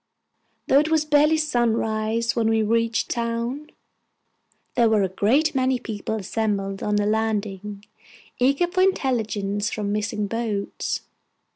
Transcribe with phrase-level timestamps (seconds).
[0.65, 3.69] Though it was barely sunrise when we reached town,
[4.73, 7.85] there were a great many people assembled at the landing
[8.39, 11.01] eager for intelligence from missing boats.